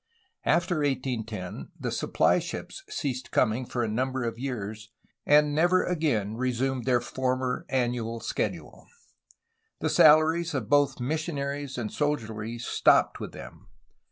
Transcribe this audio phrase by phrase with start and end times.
[0.47, 4.89] After 1810 the supply ships ceased coming for a number of years,
[5.27, 8.87] and never again resumed their former annual schedule.
[9.79, 13.67] The salaries of both missionaries and soldiery stopped with them.